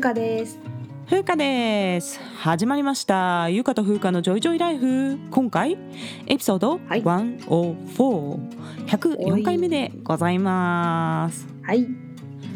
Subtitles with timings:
[0.00, 0.58] ゆかです。
[1.04, 2.18] ふうかです。
[2.38, 3.50] 始まりました。
[3.50, 5.18] ゆかとふうかのジョイジョイライフ。
[5.30, 5.76] 今回
[6.26, 7.02] エピソードはい。
[7.02, 11.86] 104104回目でございますはい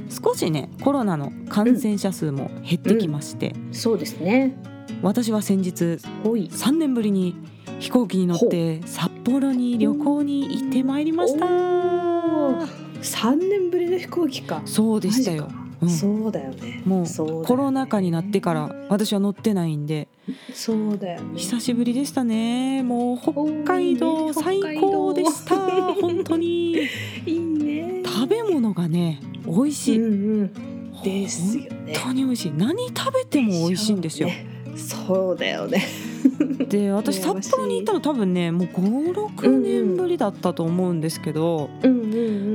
[0.09, 4.57] 少しねコロナの感染者数も減ってきまして、そうですね
[5.03, 7.37] 私は先日ほい3年ぶりに
[7.79, 12.67] 飛行機に乗って札幌に旅行に行ってまいりましたおー
[13.03, 15.89] 三年ぶりの飛行機かそうでしたようん。
[15.89, 16.83] そうだよね。
[16.85, 17.09] もうね。
[17.47, 20.09] コロナ禍になってから私は乗ってないんで。
[20.53, 21.39] そうだよね。
[21.39, 22.83] 久しぶりでしたね。
[22.83, 23.33] もう北
[23.65, 25.57] 海道最高でした。
[25.95, 26.73] 本当に。
[27.27, 28.03] いいね。
[28.05, 31.03] 食べ物がね美味しい、うんうん。
[31.03, 31.95] ですよね。
[31.97, 32.53] 本当に美味しい。
[32.57, 34.47] 何食べても美味しいんですよ、ね。
[34.77, 35.83] そうだよね。
[36.69, 42.04] で私札幌に行ったの多分ねもう56年ぶりだったと思うんですけど、うん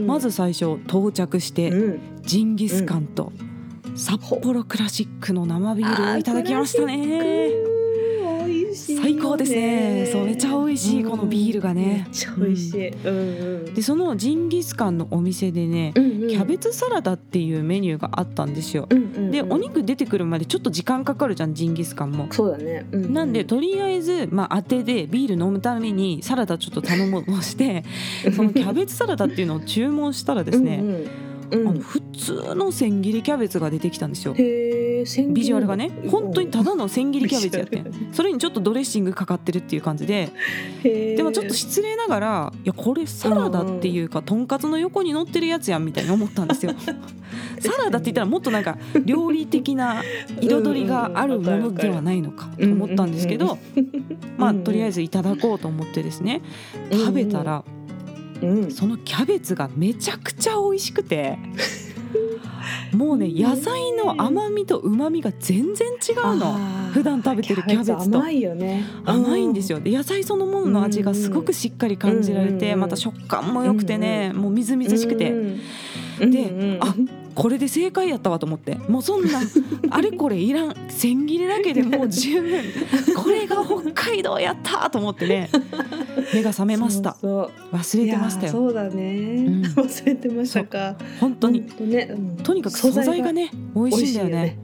[0.09, 2.21] まず最初到着して、うん。
[2.21, 3.31] ジンギスカンと
[3.95, 7.78] 札幌クラシックの生ビールをいただきましたね
[8.69, 10.09] 美味しいよ最高ですね。
[10.11, 11.85] そうめちゃ美味しいこのビールがね。
[11.85, 12.89] めっちゃ美味しい。
[12.89, 13.73] うんうん。
[13.73, 16.27] でそのジンギスカンのお店でね、うんうん。
[16.29, 19.31] キャベツサラダっていうメニューがあったんですよ、うんうんうん。
[19.31, 22.27] でお肉出てくるまでちょっと時間かかるじゃんジンギスカンも。
[22.31, 22.85] そうだね。
[22.91, 27.83] ううなんでとりあえず、まあ、当てでビール飲むためにサラダちょっと頼もうとして
[28.35, 31.67] そのキャベツサラダっていうのを注文したらですね、うんうんうん。
[31.67, 34.33] あの普通の千切りキャベツが出てきたんですよ。
[34.33, 40.31] ビジュアルがね本当にただの千切りキャベツやってそれにちょっとドレッシングかかってるっていう感じで。
[40.83, 46.73] でもちょっと失礼ながらいやこれサラダっていうかとんかつの横に乗ってるやつやんみたいに思ったんですよ。
[47.59, 50.01] サラダって言ったらもっとなんか料理的な
[50.41, 53.57] 彩りがあるものではないのかと思ったんですけど
[54.37, 56.41] まあとりあえずいただこうと思ってですね
[56.91, 57.78] 食べたらうん
[58.71, 61.37] そのキャベツがめちゃくちゃ美味しくて。
[62.93, 66.57] もうね野菜の甘みと旨みが全然違うの。
[66.91, 68.17] 普段食べてるキャベツと。
[68.17, 68.83] 甘いよね。
[69.05, 69.77] 甘いんですよ。
[69.77, 72.53] よで野菜そのものの味がすごくしっかり感じられうんうん。
[72.53, 75.33] うんてまた食感も良くてねもうみずみずしくて。
[76.19, 76.95] であ
[77.35, 78.75] これで正解やったわと思って。
[78.87, 79.39] もうそんな
[79.91, 80.75] あれこれいらん。
[80.89, 82.63] 千切りだけでもう十分。
[83.15, 85.49] これが北海道やったと思ってね。
[86.33, 87.15] 目が覚めました。
[87.21, 88.51] 忘れてましたよ。
[88.51, 89.63] そうだね、ん。
[89.63, 90.95] 忘れてましたか。
[91.19, 91.65] 本当に。
[91.79, 92.37] ね、うん。
[92.37, 94.57] とにかく素材がね美味しいんだよね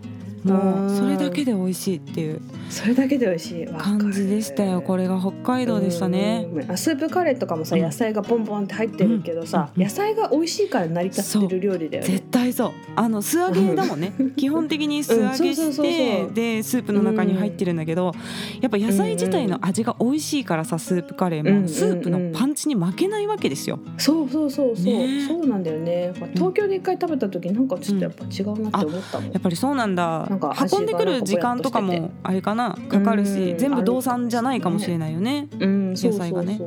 [0.53, 0.89] もう。
[0.95, 2.41] それだけで美味しいっていう。
[2.69, 3.67] それだけで美味しい。
[3.67, 6.47] 感じでしたよこれが北海道でしたね。
[6.75, 7.81] スープカレーとかもさうん。
[7.81, 12.09] 野菜がポンポンって入ってるけどさ、うん野菜が美味しいから成り立ってる料理だよね。
[12.09, 12.71] 絶対そう。
[12.95, 14.13] あの素揚げだもんね。
[14.37, 18.13] 基本的に素揚げしてでスープの中に入ってるんだけど
[18.61, 23.79] やっぱ野菜自体の味が美味しいからさスープカレーうんもスープのパンチに負けないわけですよ。
[23.97, 25.25] そうそうそうそう、ね。
[25.27, 26.13] そうなんだよね。
[26.33, 35.47] 東京で一回食べた時なんかちょっとやっぱ違うなって思ったもん、やっぱりそうなんだなんか運んでくる時間とかもあれかなかかるうしん全部動産じゃないかもしれないよね。
[35.59, 36.59] 野菜がね。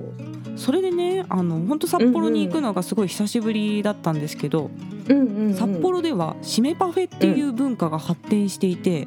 [0.57, 4.71] それでねあの本当札幌に行くのがすごい久しぶりだったんですけど
[5.09, 9.07] うんうんうん、札幌では締めパフェっていう文化が発展していて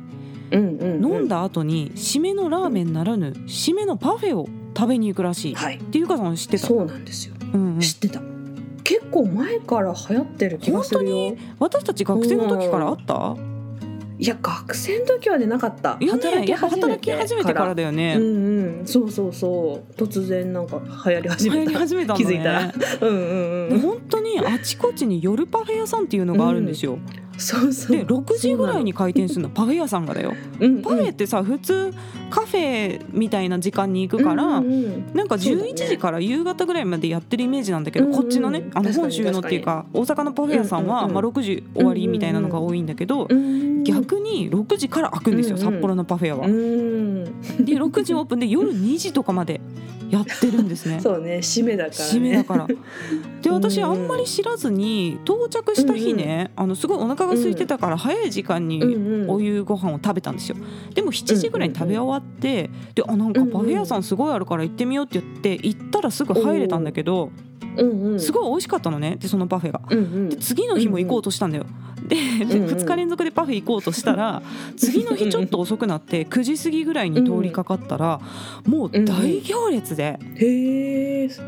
[0.50, 1.14] うんうんうん。
[1.14, 5.54] 飲んだ後に締めのラーメンならぬ締めのパフェを食べに行くらしい。
[5.54, 5.78] っはい。
[5.80, 6.68] ていうかさん知ってた？
[6.68, 7.36] そうなんですよ。
[7.54, 7.80] うんうん。
[7.82, 8.22] 知ってた。
[8.84, 11.36] 結構前から流行ってる気がするよ。
[11.60, 13.36] 私たち学生の時からあった？
[14.22, 15.98] いや学生の時はでなかった。
[16.00, 18.18] いやね働き始めて働き始めてからだよね。
[18.20, 18.24] うん
[18.80, 18.86] うん。
[18.86, 19.94] そうそうそう。
[20.00, 22.32] 突然なんか流行り始流行りめた始めたんだね。
[22.32, 22.72] 気づいたら。
[23.02, 23.70] うんうんうん。
[23.70, 27.00] で本当にあちこちに夜パフェ屋さんっていうのがあるんですよ。
[27.38, 27.98] そうそう。
[27.98, 29.50] で6時ぐらいに開店するの。
[29.50, 30.34] パフェ屋さんがだよ。
[30.60, 31.94] うんパフェってさ普通
[32.30, 34.44] カフェみたいな時間に行くから。
[34.44, 35.14] うんうんうん。
[35.14, 35.72] なんかそうだね。
[35.72, 38.18] 11時から夕方ぐらいまでやってるイメージなんだけど、うんうん。
[38.20, 41.14] こっちのねあの本州のっていうか大阪のパフェ屋さんは、うんうんうん。
[41.16, 46.46] まあ、6時終わりみたいなのが多いんだけど、うん逆に6時から開くんですよ、うんうん札幌のパフェ屋は。
[47.60, 49.62] うんで6時オープンで夜2時とかまで
[50.10, 51.00] やってるんですね。
[51.02, 52.68] そうね締めだからね締めだから。
[53.42, 60.58] で私うんあんまり知らずに到着した日ね、あのすごいお腹が空いてたから早い時間にうんうんお湯ご飯を食べたんですよ。
[60.94, 67.32] でも7時ぐらいに食べ終わって、であなんかパフェ屋さんすごいあるから行ってみようって言って行ったらすぐ入れたんだけど、
[67.78, 69.82] うんうんすごい美味しかったのねでそのパフェが。
[69.90, 71.66] うんうんで次の日も行こうとしたんだよ。
[71.66, 74.42] うんうん2日連続でパフェ行こうとしたら
[74.78, 78.20] 次の日ちょっと遅くなって9時過ぎぐらいに通りかかったら
[78.66, 80.20] もう大行列で。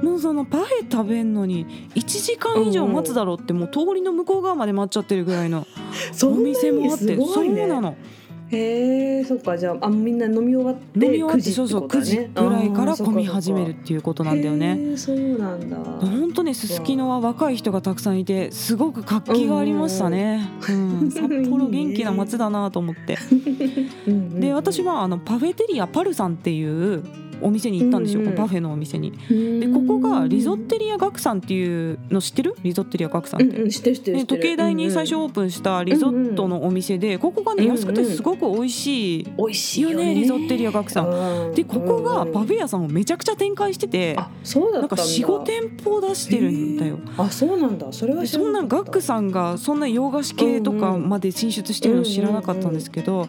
[0.02, 1.66] もうそのパフェ食べんのに
[1.96, 5.66] 1時間以上待つだろうってもう通りの向こう側まで待っちゃってるぐらいの。
[6.24, 7.96] お店もあってそいうねなの
[8.56, 14.98] へえそっかじゃああみんな飲み終わって飲み終わって9時そうそう9時ぐらいから混み始めるっていうことなんだよね。
[14.98, 20.50] そうなんだ本当ねすすきのは若い人がたくさんいてすごく活気がありましたね。
[20.70, 20.72] う
[21.06, 23.18] ん、 札幌元気な街だなと思って。
[24.40, 27.04] で私はあのパフェテリアパルさんっていう
[27.42, 29.12] お店に行ったんですよ、うんうんパフェのお店に。
[29.30, 32.56] ででここがリゾッテリア学さんっていうの知ってる？
[32.64, 33.56] リゾッテリア学さんって。
[33.58, 34.42] うんうん知ってる知ってる知ね、ってる。
[34.42, 41.08] 時計台に最初オープンしたリゾットのお店でここがね安くてすごく美味しい美味しいよよねねリゾッテリア学さん。
[41.48, 47.00] うんでここがパフェェ屋さんをめちゃくちゃ展開しててあそうだなんか45店舗出してるんだよ。
[47.18, 47.88] あそうなんだ。
[47.92, 53.28] それはそんなガックさんがそんな洋菓子系とかまで進出してるの知らなかったんですけど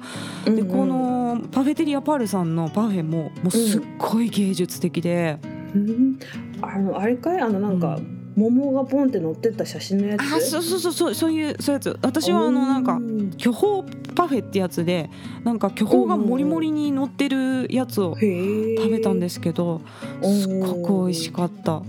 [0.48, 0.56] ん。
[0.56, 5.38] でこのパフェテリアパールさんのパフェももうすっごい芸術的で、
[5.74, 6.18] うん。
[6.62, 7.40] あのあれかい？
[7.40, 7.98] あのなんか、
[8.36, 10.22] 桃がポンって乗ってった写真のやつ？
[10.22, 11.14] あそうそうそうそう。
[11.14, 11.98] そういうそういうやつ。
[12.02, 13.00] 私はあのなんか
[13.36, 13.84] 巨峰
[14.14, 15.10] パフェってやつで
[15.42, 19.80] なんか巨峰がもりもりに乗ってるやつを食食べたんですけど
[20.22, 21.82] すっごく美味しかった。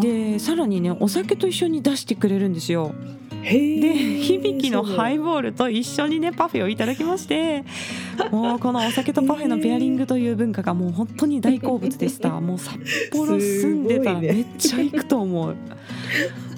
[0.00, 2.92] でさらにねお酒と一緒に出してくれるんですよ
[3.42, 7.64] でで響のハイボールと一緒にねパフェをいただきまして
[8.30, 12.40] もうこのお酒とパフェのペアリングという文化がもう本当に大好物でした。
[12.40, 12.76] もう札
[13.12, 15.56] 幌住んでたらめっちゃ行くと思う。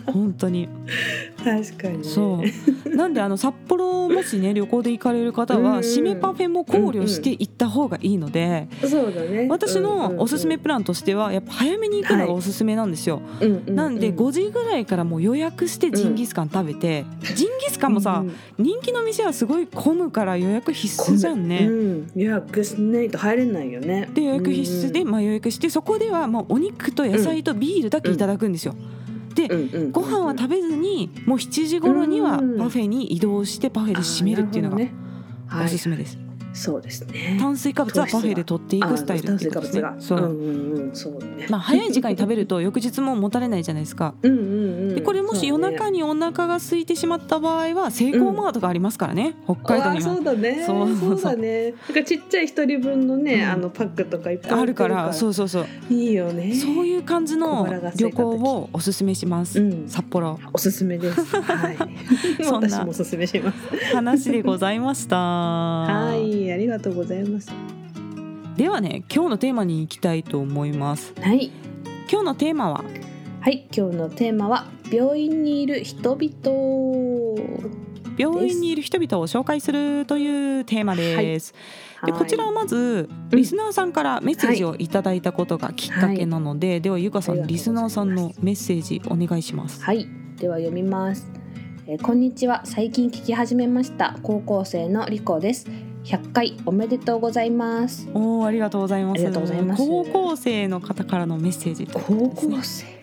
[0.06, 0.68] 本当に。
[1.38, 1.98] 確かに。
[1.98, 2.42] ねそ
[2.84, 2.96] う。
[2.96, 9.46] なんであの札幌もしね旅行で行かれる方は締めパフェも考慮して行った方がいいのでそうだね。
[9.48, 13.22] 私のおすすめプランとしてはやっぱ早めに行くのがおすすめなんですよ、
[13.66, 17.04] なんで5時ぐらいからもう予約してジンギスカン食べて、
[17.34, 18.24] ジンギスカンもさ、
[18.58, 21.66] 人気の店はすごい混むから予約必須じゃんね。
[21.68, 24.08] うん、予約しないと入れないよね。
[24.14, 28.74] で予約必須で、まあ、予約してそこではもうお肉と野菜とビールだけいただくんですよ。
[29.48, 36.18] でご飯は食べずにもう7時頃にはパフェに移動してパフェで締めるっていうのがおすすめです。
[36.52, 37.36] そうですね。
[37.40, 40.18] 炭水化物はパフェで取っていくスタイルってことですそう。
[40.20, 40.28] 化物が。
[40.28, 40.32] う。
[40.32, 41.46] んうんうんそうね。
[41.48, 44.14] まあ早い時間に食べると翌日も持たれないじゃないですか。
[44.22, 44.42] うんうんう
[44.92, 44.94] ん。
[44.94, 50.64] でこれもし夜中にお腹が空いてしまった場合はセイコーマートがありますからね、北海道にあそはうだね。
[50.66, 51.18] そうそうそう。
[51.18, 51.70] そうだね。
[51.70, 53.50] なんかちっちゃい一人分のね、うん。
[53.50, 55.66] あのパックとかいっぱいあるからそうそうそう。
[55.88, 56.54] いいよね。
[56.54, 59.88] そういう感じ小の旅行をおすすめします、うん。
[59.88, 60.38] 札幌。
[60.52, 61.20] おすすめです。
[61.40, 61.76] はい。
[62.42, 62.68] そんな。
[62.68, 63.94] 私もおすすめします。
[63.94, 65.16] 話でございました。
[65.16, 67.50] はいありがとうございます。
[68.56, 71.12] ではね今日のテーマに行きたいと思います。
[71.20, 71.50] はい。
[72.10, 72.84] 今日のテーマは？
[73.40, 77.80] はい今日のテーマは病院にいる人々。
[78.18, 81.54] 病院にいる人々を紹介するというテーマです、
[82.04, 83.30] でこちらはまずうん。
[83.30, 89.82] リスナーさんからメッセージをいただいたことがきっかけなので、ではゆかさんリスナーさんのメッセージお願いします。
[89.82, 90.06] はい。
[90.36, 91.30] では読みます、
[91.86, 92.60] えーこんにちは。
[92.66, 94.18] 最近聞き始めました。
[94.22, 95.66] 高校生のリコです
[96.04, 98.08] 100回おめでとうございます。
[98.14, 99.18] おーありがとうございます。
[99.18, 99.82] ありがとうございます。
[99.86, 102.84] 高校生の方からのメッセージというこ高校生？
[102.86, 102.99] か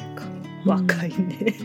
[0.67, 1.55] 若いね。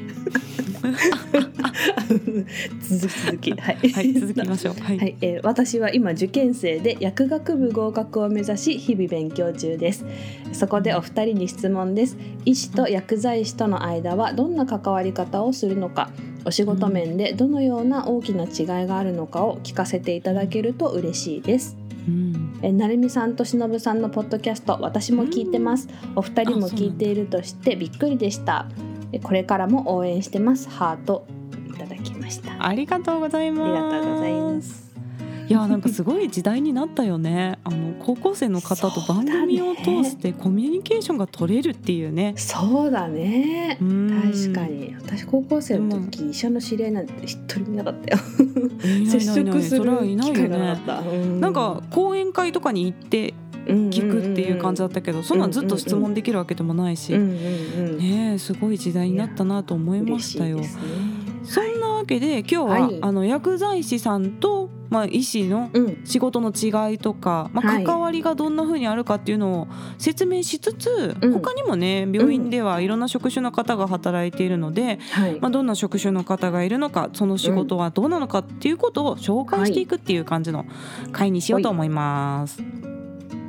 [2.81, 3.53] 続き続き。
[3.53, 4.75] はい、はい続きましょう。
[4.75, 10.05] はい、はい、えー私は今受験生で薬学部合格を目指し日々勉強中です。
[10.53, 12.17] そこでお二人に質問です。
[12.45, 16.11] 医師と薬剤師との間はどんな関わり方をするのか。
[16.45, 21.77] お仕事面でどのような大きな違いがあるのかを聞かせていただけると嬉しいです。
[22.09, 22.59] うん。
[22.63, 25.89] えーなるみさんとしのぶさんのポッドキャスト私も聞いてます。
[26.17, 28.67] お二人も聞いているとしてびっくりでした。
[28.79, 30.69] えこれからも応援してます。
[30.69, 31.27] ハート
[31.69, 32.67] いただきました。
[32.67, 33.73] ありがとうございます。
[33.73, 34.93] ありがとうございます。
[35.49, 37.59] いやなんかすごい時代になったよね。
[37.65, 42.33] あの高校生の方と番組を通してコミュニケーションが取れるっていうね。
[42.37, 43.77] そうだね。
[43.81, 44.23] うん。
[44.33, 44.95] 確かに。
[44.99, 48.23] 私高校生の時医者の知り合いなんて一人もいなかったよ。
[49.07, 49.85] 接触する
[50.19, 51.41] 機会がなねかった、うん。
[51.41, 53.35] なんか講演会とかに行って
[53.67, 60.61] 聞くっていう感じだったけどそんなんずっと質問できるわけでもないし、ねえすごい時代になったなと思いましたよ。
[61.45, 62.99] そんなわけで今日は、はい。
[63.01, 66.01] あの薬剤師さんと、まあ、医師のうん。
[66.05, 67.85] 仕事の違いとか、まあ、はい。
[67.85, 71.33] 関わりがどんな風にあるかっていうのを説明しつつ、うん。
[71.33, 75.41] 他にもね病院ではいろんな職種の方が働いているので、はい。
[75.41, 80.65] まあ、どんな職種の方がいるのかその仕事はどうなのかっていうことを紹介していくっていう感じの
[81.13, 82.63] 回にしようと思います。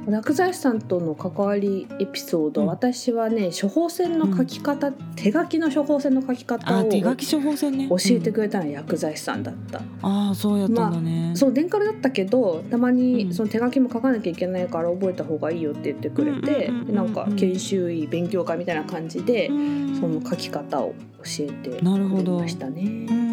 [0.08, 2.68] 薬剤師さんとの関わりエピソード、うん。
[2.68, 7.88] 私はね処方箋の書き方、手書きの処方箋の書き方あを手書き処方箋ね。
[7.90, 12.96] 教えてうんくれたのは薬剤師さんだった、ああそうやったんだね、そう電カルだったけどたまうん。
[12.96, 20.00] にその手書きも書かなきゃいけないから覚えた方がいいよって言ってくれてうんうんうんうんうんなんか研修医勉強会みたいな感じでうん。
[20.00, 20.94] その書き方を
[21.24, 22.40] 教えてくれなるほど。
[22.40, 22.82] ましたね。
[22.82, 23.33] うん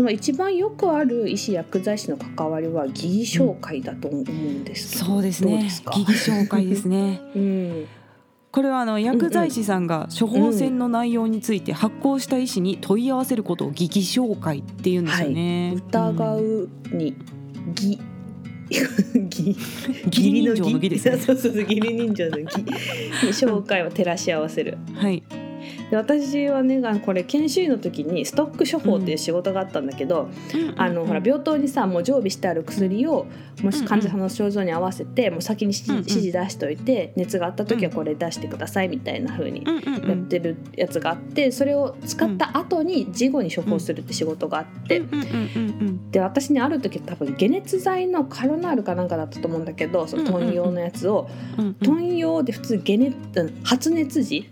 [0.00, 5.52] でも一番よくある医師薬剤師の関わりは疑義紹介だと思うんですけど、そうですね。
[5.52, 5.92] どうですか？
[5.94, 7.20] 疑義紹介ですね。
[7.36, 7.84] うん。
[8.50, 17.14] これはあの薬剤師さんが処方箋の内容について発行した医師に問い合わせることを疑義紹介っていうんですよね、疑うに
[17.76, 17.98] 義。
[18.70, 19.54] 義
[20.06, 21.18] 義理人情の義ですね。
[21.20, 22.56] そうそうそう義理人情の義。
[22.56, 22.64] に
[23.34, 24.78] 紹介を照らし合わせる。
[24.94, 25.22] はい
[25.90, 30.28] で私はねこれ研修医の時にストック処方っていう仕事があったんだけど、
[30.76, 33.26] あのほら病棟にさもう常備してある薬を
[33.62, 39.64] もし患者さんの症状に合わせてもう先に指示,、出しといて熱があった時はこれ出してくださいみたいな風に
[40.06, 45.02] やってるやつがあってそれを使った後に事後に処方するって仕事があって、
[46.10, 54.50] で私ねある時多分解熱剤のカロナールかなんかだったと思うんだけどそのトン用のやつを、うんうんトン用で普通解熱うん発熱時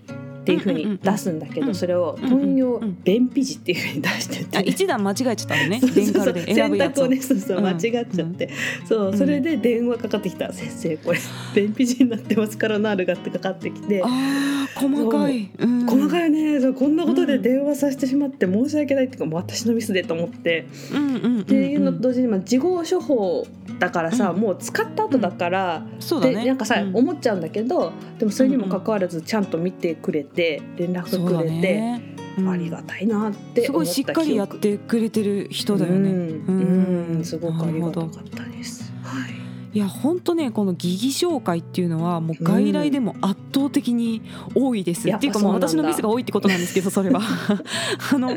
[0.49, 4.45] っていう風に出すんだけど、うんそれをうんトン用うん便秘時っていう風に出して。
[4.45, 5.81] て、あ一段間違えちゃったのね。
[5.95, 7.09] 電カルで選ぶやつを。
[7.09, 7.65] 選択をねそうそううん。
[7.65, 8.51] 間違っちゃって、
[8.89, 9.19] そううん。
[9.19, 11.19] それで電話かかってきた「先生これ
[11.55, 14.03] 便秘時になってますカロナールが」ってかかってきて。
[14.75, 15.67] 細かい、う。
[15.67, 15.87] ん。
[15.87, 16.61] 細かいね。
[16.61, 20.67] そうこんなことで電話させてしまって申し訳ないっていうか私のミスでと思って、
[21.41, 23.47] っていうのと同時にまあ事後処方
[23.79, 24.41] だからさ、うん。
[24.41, 25.87] もう使った後だから、
[26.23, 26.97] でなんかさ、うん。
[26.97, 30.38] 思っちゃうんだけどでもそれにもかかわらずちゃんと見てくれて
[30.77, 32.19] 連絡くれて、ねうん
[32.49, 36.11] ありがたいなってすごいしっかりやってくれてる人だよね。
[36.11, 38.93] うん、うんうんすごくありがたかったです。
[39.03, 39.48] はい。
[39.75, 44.23] いや本当ねこの疑義紹介っていうのはもう外来でも圧倒的に
[44.55, 45.17] 多いです、うん。
[45.17, 47.21] っていうかもう私のミスが多いってことなんですけどそれは。
[48.13, 48.37] あの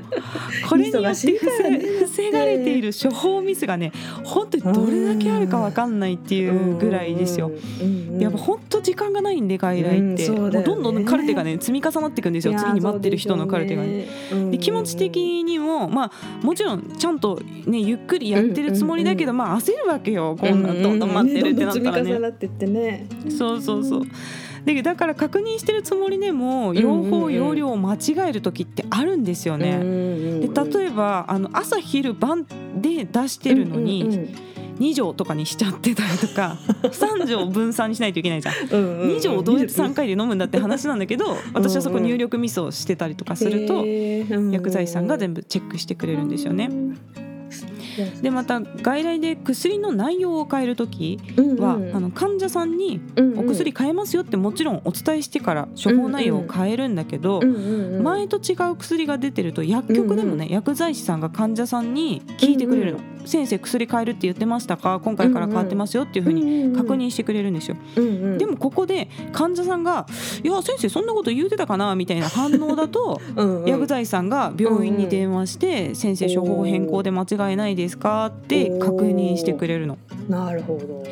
[0.67, 3.91] これによって防防がれている処方ミスがね
[4.23, 7.51] 本当にどれだけあるかわかんないっていうぐらいですよ。
[8.19, 10.29] やっぱ本当時間がないんで外来って、うんね。
[10.29, 12.55] もうどんどんカルテがね積み重なっていくんですよ。
[12.57, 14.05] 次に待ってる人のカルテがね。
[14.51, 19.37] で気持ち的にもまあもちろんちゃんとねゆっくりやってるつもりだけど、うん。
[19.37, 20.35] まあ焦るわけよ。
[20.39, 22.15] こんなどんどん待ってるってなったらどんどん積みね。
[22.15, 23.07] 重なってってね。
[23.29, 24.03] そうそうそう。
[24.65, 29.79] でだから確認してるつもりでもん用法用量を間違える時ってあるんですよね。
[29.79, 30.49] で
[30.79, 32.45] 例えばあの朝昼晩
[32.79, 34.29] で出してるのに
[34.77, 38.55] 2錠とかにしちゃってたりとか 3錠分散にしないといけないじゃん。
[38.55, 43.83] 2錠をどうやって3回で飲むんだって話なんだけど私はそこ入力ミスをしてたりとかすると
[44.51, 46.69] 薬剤師さんが全部チェックしてくれるんですよね。
[48.21, 51.19] でまた外来で薬の内容を変える時
[51.59, 53.01] は、あの患者さんに
[53.37, 64.99] お薬変えますよってもちろんお伝えしてから処方内容を変えるんだけど、前と違う薬が出てると薬局でもね、薬剤師さんが患者さんに聞いてくれるの、先生薬変えるって言ってましたか？
[65.03, 67.77] 今回から変わってますよっていうふうに確認してくれるんですよ、
[68.37, 70.05] でもここで患者さんが
[70.43, 73.19] 「いや先生そんなこと言うてたかな?」みたいな反応だと
[73.65, 79.97] 薬剤師さんが病院に電話して「先生処方変更で間違いないですか?」って確認してくれるの。
[80.29, 81.03] なるほど。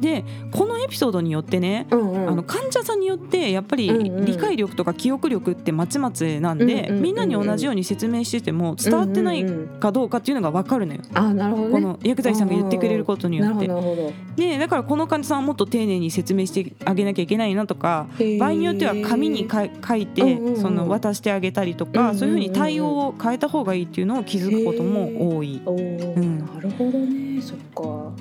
[0.00, 9.44] でこのエピソードによってね、うんうんあの患者さんによってやっぱり理解力とか記憶力ってまちまちなんで、うんうんみんなに同じように説明してても伝わってない
[9.80, 11.00] かどうかっていうのが分かるのよ。
[11.14, 11.72] あなるほどね。
[11.72, 14.12] この薬剤師さんが言ってくれることによってどなるほど。
[14.36, 18.06] でだからこの患者さんはもっと丁寧に説明してあげなきゃいけないなとか
[18.38, 25.60] 場合によっては紙にか書いて、うんうんうんその渡してあげたりとか、うんうんうんそういうふうに対応を変えた方がいいっていうのを気づくことも多い。
[25.64, 27.40] うんなるほどね。
[27.40, 28.12] そっか。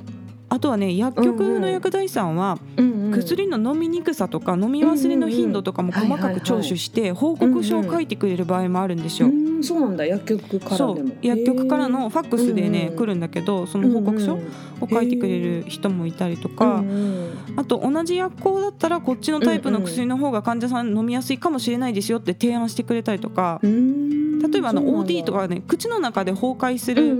[0.49, 2.57] あとはね薬局の薬剤師さんは
[3.11, 9.27] 薬の飲みにくさとか飲み忘れの頻度とかも細かく聴取して報告書を書いてくれる場合もあるんですよ。
[9.27, 9.31] う。
[9.31, 10.95] んそうなんだ薬局から。
[11.21, 14.39] 薬局からのファックスでね、来るんだけどその報告書を
[14.89, 16.83] 書いてくれる人もいたりとか、
[17.55, 27.15] あと同じ薬効だったらこっちのタイプの薬の方が患者さん飲みやすいかもしれないですよって提案してくれたりとか、例えばあの OD とかね口の中で崩壊する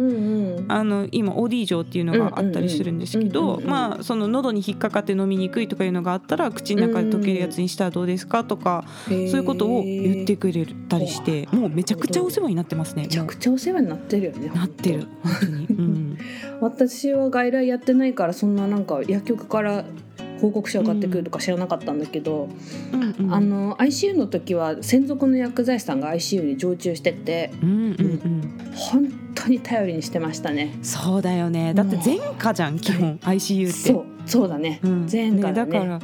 [0.68, 13.04] あの今オーディー錠っていうのがあったりするんですけどまあその喉に引っかかって飲みにくいとかいうのがあったら口の中で溶けるやつにしたらどうですかとかそういうことを言ってくれたりしてもうめちゃくちゃお世話になってますね。
[13.04, 15.08] めちゃもくちゃお世話になってるよねうなってる。
[15.24, 16.18] 本当に、うん、
[16.62, 19.86] 私は外来やってないからそんななんか薬局から
[20.40, 22.50] 報告書が買ってくるとか知らなかったんだけど、
[22.94, 30.78] うんうんあの ICU の時は専属の薬剤師さんが ICU に常駐しててうんうんうん本当に頼りにしてましたね。
[30.82, 31.74] そうだよね。
[31.74, 33.74] だって全科じゃん基本 ICU って。
[33.74, 35.08] そうそうだね、うん。
[35.08, 36.00] 全科だねだから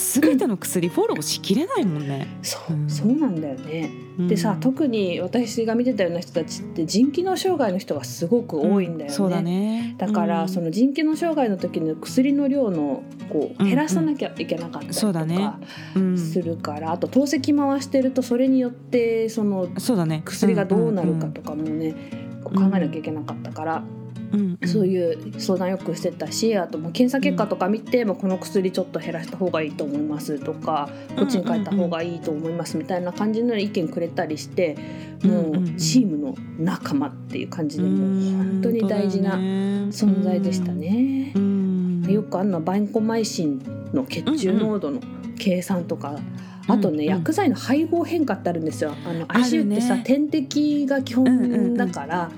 [0.00, 2.90] 全ての薬フォローしきれないもんね、そう、うん。
[2.90, 3.90] そうなんだよね。
[4.18, 4.28] うん。
[4.28, 9.94] でさ特に私が見てたような人たちって腎機能障害の人がすごく多いんだよね、そうだね。
[9.98, 10.48] だから、うん。
[10.48, 15.36] その腎機能障害の時の薬の量のこううん減らさなきゃいけなかったりとそうだね。
[15.36, 15.58] か
[15.96, 16.18] うん。
[16.18, 20.22] するから、あと透析回してるとそれによってそのそうだね。
[20.24, 21.94] 薬がどうなるかとかもね、
[22.42, 23.84] 考えなきゃいけなかったから、
[24.32, 24.68] うんうん。
[24.68, 34.76] そういう相談よくしてたしあともう検査結果とか見て、もうこの薬ちょっと減らした方がいいと思いますとかこっちに変えた方がいいと思いますみたいな感じの意見くれたりして、
[35.22, 41.32] もうチームの仲間っていう感じでもう本当に大事な存在でしたね。
[41.34, 42.02] うん。
[42.08, 45.00] よくあんのバンコマイシンの血中濃度の
[45.38, 46.18] 計算とか、
[46.66, 47.04] あとね、うんうん。
[47.18, 48.94] 薬剤の配合変化ってあるんですよ。
[49.06, 52.32] あのある ICU ってさ、ね点滴が基本だから、あの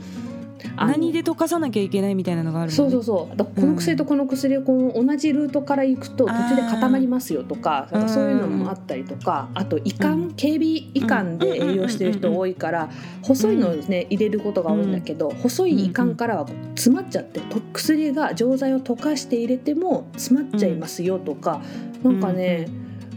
[0.77, 2.77] 何で溶かさなきゃいけないみたいなのがあるね。
[2.77, 3.37] そうそうそう。
[3.37, 12.91] この薬とこの薬をこの同じルートから行くと途中で固まりますよとかなんかそういうのもあったりとかあと胃う管警備胃管で栄養してる人多いから
[13.23, 21.63] 細いのをね入れることが多いんだけど細い胃管からは詰まっちゃってと薬が錠剤を溶かして入れても詰まっちゃいますよとか
[22.03, 22.69] なんかね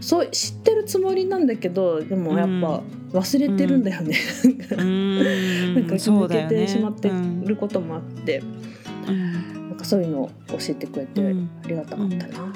[0.01, 2.83] そう知ってるつもりなんだけどでもやっぱ
[3.15, 4.17] 忘れてるんだよね。
[4.71, 5.17] うん。
[5.75, 8.43] なんか抜けてしまってうんることもあって、
[9.07, 9.69] うん。
[9.69, 11.49] なんかそういうのを教えてくれてうん。
[11.63, 12.53] ありがたかったな。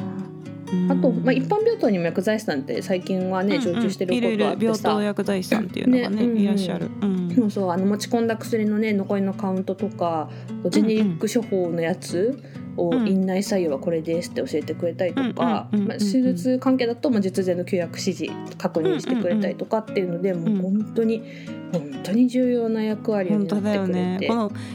[0.74, 0.92] うん。
[0.92, 6.32] あと、まあ、一般病棟にも薬剤師さんって最近はね常駐してることあってさ、病棟薬剤師さんっていうのがねねうん。
[6.32, 6.88] うんいらっしゃる。
[7.02, 7.20] うん。
[7.36, 10.30] そうそうあの持ち込んだ薬のね残りのカウントとか
[10.70, 12.69] ジェネリック処方のやつをうん
[13.06, 20.44] 院内採用はこれですって教えてくれたりとか、まあ、手術関係だとまあ術前の休薬指示確認してくれたりとかっていうので、ん。
[20.44, 21.24] もう本当に
[21.72, 23.88] 本当に重要な役割を担ってくれて。
[23.88, 24.30] ね。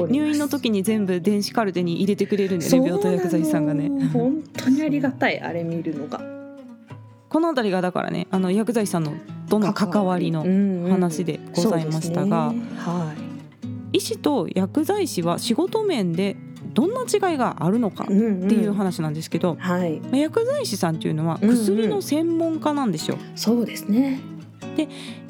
[0.09, 3.91] 入院の時に全部電子カルテに入れてくれるんだよね病棟薬剤師さんがね。
[4.13, 6.21] 本当にありがたいあれ見るのが。
[7.29, 9.13] このあたりがだからねあの薬剤師さんの
[9.51, 10.43] との関わりの
[10.89, 12.63] 話でございましたが、ね。
[12.77, 13.13] は
[13.93, 13.99] い。
[13.99, 16.37] 医師と薬剤師は仕事面で
[16.75, 18.49] どんな違いがあるのかっうんうん。
[18.49, 20.01] ていう話なんですけど、はい。
[20.01, 21.57] まあ薬剤師さんっていうのはうんうん。
[21.57, 23.17] 薬の専門家なんですよ。
[23.35, 24.21] そうですね。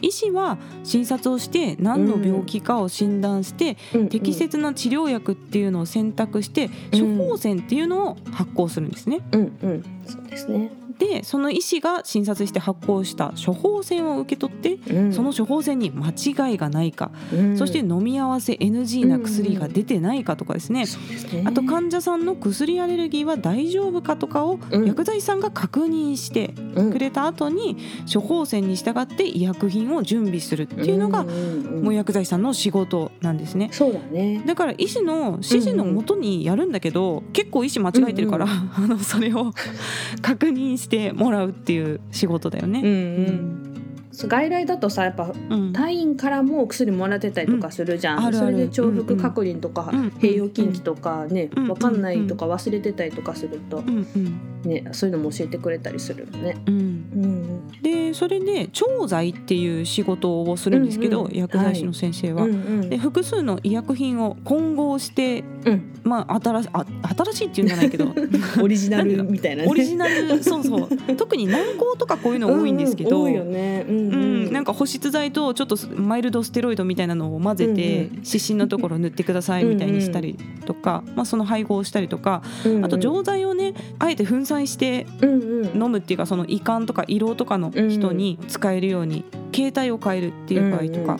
[0.01, 3.77] 医師は診察をして何の病気かを診断して、
[4.09, 7.19] 適切な治療薬っていうのを選択して、うん。
[7.19, 9.21] 処方箋っていうのを発行するんですね。
[9.33, 9.85] うんうん。
[10.07, 15.13] そうですね、でその医師が診察して発行した処方箋を受け取って、うん。
[15.13, 17.59] その処方箋に間違いがないか、うん。
[17.59, 21.45] そして飲み合わせ NG な薬が出てないかとかですね、そうですね。
[21.47, 24.87] あと患者さんの薬アレルギーは大丈夫かとかをうん。
[24.87, 26.93] 薬剤師さんが確認してうん。
[26.93, 27.77] くれた後に
[28.13, 31.83] 処方箋に従って医薬品を準備するっていうのがんんん。
[31.85, 33.69] もう薬剤師さんの仕事なんですね。
[33.73, 34.43] そうだね。
[34.47, 39.53] だから医師の指示のもとにやるんだけど、結構医師間違えてるから、 あのそれを
[40.23, 42.81] 確認してもらうっていう仕事だよね。
[42.81, 42.91] うんう
[43.31, 43.71] ん。
[44.13, 45.73] 外来だとさやっぱうん。
[45.73, 48.33] 隊員からもお薬もらってたりとかするじゃん、うん。
[48.35, 49.99] それで重複確認とか、うん。
[49.99, 50.09] うん。
[50.11, 51.69] 併用禁忌とかね、うん。
[51.69, 54.07] わかんないとか忘れてたりとかすると、うん。
[54.17, 56.57] うんね、そういうのも教えてくれたりするのね。
[56.67, 56.75] うん。
[56.75, 57.83] うん。
[57.83, 61.37] でそれで調剤っていう仕事をするんですけど、うんうん。
[61.37, 62.45] 薬剤師の先生は。
[62.45, 62.89] うんうん。
[62.89, 66.01] で複数の医薬品を混合して、うん。
[66.05, 66.85] まあ、新しあ
[67.17, 68.07] 新しいっていうんじゃないけど。
[68.63, 69.69] オリジナルみたいなね。
[69.71, 70.89] オリジナルそうそう。
[71.17, 73.87] 特に軟膏とかこういうの多いんですけど、うんうん多いよね。
[73.89, 74.49] うんううん。
[74.49, 78.25] ん、なんか保湿剤とちょっとマイルドステロイドみたいなのを混ぜて、うんうん。
[78.25, 82.43] 湿疹のところ塗ってくださいみたいにしたりとか、まあ、その配合をしたりとか。
[82.65, 82.85] うんうん。
[82.85, 91.19] あと錠剤をねあえて粉砕して飲むっていうかその胃管とか胃ろうとかの人に使えるように形態を変えるっていう場合とか、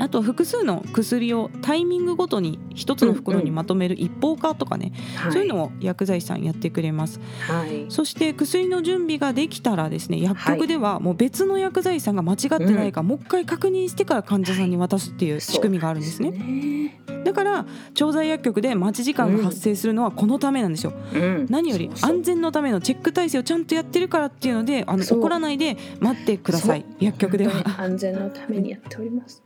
[0.00, 5.32] あと複数の薬をタイミングごとに一つの袋にまとめる一方化とかね、はい。
[5.32, 7.20] そういうのを薬剤師さんやってくれます。
[7.46, 7.84] はい。
[7.90, 16.30] そして薬の準備ができたらですね薬局ではもう別の薬剤師さんが間違ってないか、もう一回確認してから患者さんに渡すっていう仕組みがあるんですね。
[16.30, 17.00] ね。
[17.24, 20.94] だから調剤薬局で待ち時間が発生するのはこのためなんですよ。
[21.14, 21.46] うん。
[21.50, 26.86] 何より安全のためのチェック体制をちゃんとやってるからっていうのであの怒らないで待ってください。
[26.98, 27.52] 薬局では。
[27.78, 29.42] 安全のためにやっております。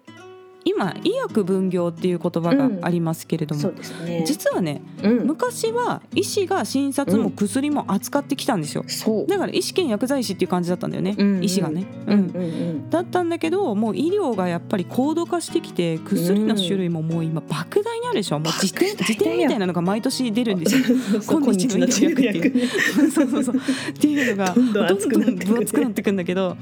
[0.64, 4.24] 今医薬分業っていう言葉がありますけれども、そうですね。
[4.26, 5.26] 実はねうん。
[5.26, 8.84] 昔は医師が診察も薬も扱ってきたんですよ。
[8.88, 9.26] そう。
[9.26, 11.44] だから医師兼薬剤師っていう感じだったんだよね、うんうん。
[11.44, 12.90] 医師がね、うんうんうん。
[12.90, 18.38] だったんだけどもう医療がやっぱり高度化してきて薬の種類ももう今莫大にあるでしょ。
[18.38, 20.82] もう辞典辞典みたいなのが毎年出るんですよ。
[21.28, 22.66] 今日の医療薬ってい
[23.06, 23.56] うそうそうそう。
[23.56, 26.56] っていうのがどんどんどん厚くなってくるどん分厚くなってくんだけど。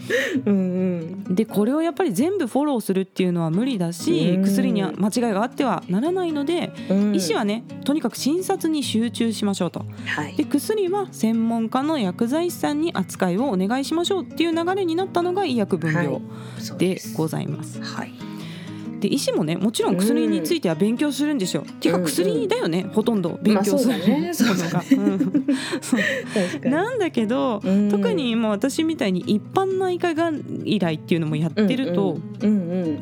[0.46, 4.42] うんうんでこれをやっぱり全部フォローするっていうのは無理だしうん。
[4.42, 7.14] 薬には間違いがあってはならないのでうん。
[7.14, 9.84] 医師はねとにかく診察に集中しましょうと。
[10.06, 10.36] はい。
[10.36, 16.06] で薬は専門家の薬剤師さんに扱いをお願いしましょうっていう流れになったのが医薬分はい。
[16.06, 16.20] 業
[16.78, 17.14] です。
[17.16, 17.80] ございます。
[17.82, 18.31] はい
[19.02, 21.64] で医師もねもちろん薬については勉強するんですよ。
[21.68, 23.94] っていうかうん薬だよね、ほとんど勉強する。
[26.70, 27.90] なんだけど、うん。
[27.90, 30.30] 特にもう私みたいに一般内科が
[30.64, 32.18] 依頼っていうのもやってると、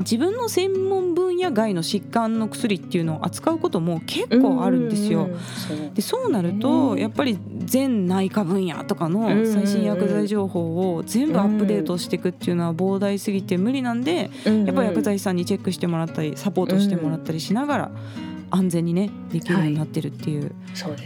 [0.01, 5.29] 自分の専門分野外の疾患の薬っていうのを扱うことも結構あるんですよ。
[5.95, 17.91] でそうなるとねやっぱり全内科分野とかの最新薬剤情報を全部アップデートしていくっていうのは膨大すぎて無理なんでやっぱり薬剤師さんにチェックしてもらったりサポートしてもらったりしながら
[18.51, 20.53] 安全にねできるようになってるっていう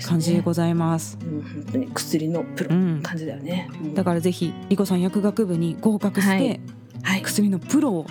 [0.07, 1.19] 感じでございます。
[1.21, 3.71] うん本当に薬のプロうん感じだよね。
[3.95, 6.61] だからぜひリコさん薬学部に合格しはいて
[7.03, 8.07] はい薬のプロを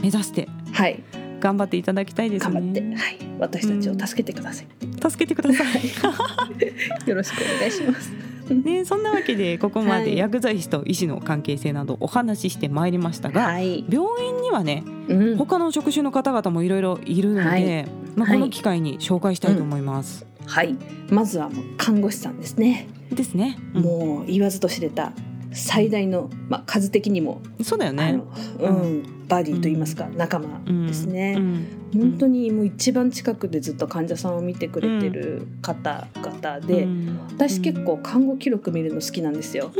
[0.00, 1.02] 目指してはい
[1.40, 2.96] 頑張っていただきたいです頑張ってね。
[2.96, 4.66] はい私たちを助けてください。
[5.00, 5.82] 助けてください。
[7.08, 8.27] よろしくお願いします。
[8.54, 13.84] ね、そんなわけで ここまはいで薬剤師と医師の関係性などお話ししてまいりましたが、はい。
[13.88, 20.26] 病院にはねうん他の職種の方々もいろいろいるので、はいまあ、はいこの機会に紹介したいと思います。
[20.46, 20.76] はい。
[21.10, 22.88] まずはもう看護師さんですね。
[23.12, 23.58] ですね。
[23.74, 25.12] うんもう言わずと知れた
[25.52, 28.12] 最大のまあ数的にもそうだよあね。
[28.12, 28.26] の
[28.60, 31.34] うんバディと言いますか仲間うんですね。
[31.36, 31.66] うん。
[31.94, 37.18] 本当にもう一番近くでずっと患者さんを見てくれてる方々で、うん。
[37.30, 39.70] 私結構看護記録見るの好きなんですよ。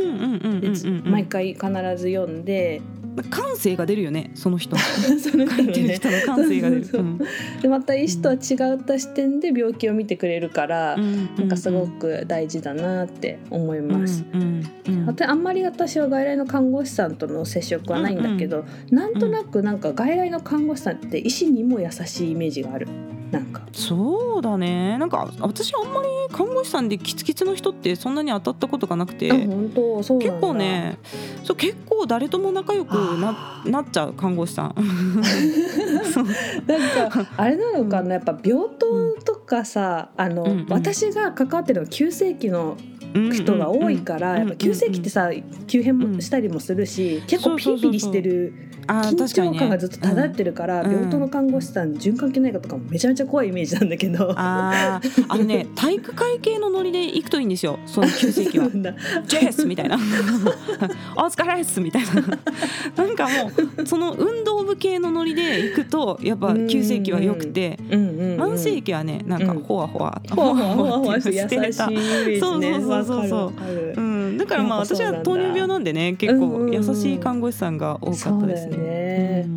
[1.03, 2.81] 毎回必ず読んで
[3.23, 4.75] 感性が出るよねその人。
[4.75, 4.81] の
[5.19, 6.85] その書いてる人の感性が出る。
[7.61, 14.25] でまた医師とは違った視点で病気を見てくれるから、なんかすごく大事だなって思います。
[14.33, 14.41] うん。
[14.41, 15.09] うん。
[15.09, 15.15] うん。
[15.21, 22.87] あんまり私は外来の看護師さんとの接触はないんだけど、なんとなくなんか外来の看護師さんって医師にも優しいイメージがある
[23.31, 23.61] なんか。
[23.71, 24.97] そうだね。
[24.97, 29.31] なんか私あんまり看護師さんでキツキツの人ってそんなに当たったことがなくて。
[29.31, 30.03] あ本当？
[30.03, 30.97] そう結構ね
[31.43, 33.69] そう結構誰とも仲良くなあ。
[33.69, 34.75] なっちゃう看護師さん。
[36.65, 38.15] なんかあれなのかな？
[38.15, 40.65] やっぱ病棟とかさあの、うんうん。
[40.69, 42.77] 私が関わってるのは急性期の
[43.31, 45.31] 人が多いから、やっぱ急性期ってさ
[45.67, 48.53] 急変もしたりもするし、結構ピリピリしてる
[48.89, 50.91] 緊張感がずっと漂ってるから、うん。
[50.91, 54.33] 病棟の看護師さん循環器内科とかもめちゃめちゃ怖いイメージなんだけど。
[54.35, 57.79] あーあのね 体育会系のノリで行くといいんですよ。
[57.85, 58.65] その急性期は。
[58.65, 58.95] そうなんだ。
[59.27, 59.97] チェスみたいな。
[61.15, 63.03] お疲れっすみたいな。
[63.03, 68.41] なんかもうその運動部系のノリで行くとやっぱ急性期は良くてうんうんうん。
[68.53, 69.59] 慢性期はねなんかうん。
[69.59, 71.89] ほわほわほわほわほわほわして優しいイメ捨て
[72.39, 72.79] たージね。
[72.81, 73.27] そうそうそう。
[73.27, 74.01] そううん、だ
[74.49, 79.47] からまあ私は糖尿病なんでね結構優しい看護師さんが多かったですね。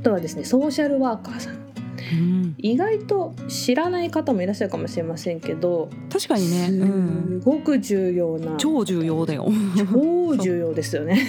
[0.00, 1.54] あとはですねソーシャルワーカーさん。
[1.54, 2.54] うん。
[2.58, 8.56] 意外と知らない方もいらっしゃるかもしれませんけど、確かにね、うん、すごく重要な。
[8.58, 9.48] 超重要だよ。
[9.76, 11.20] 超重要ですよね。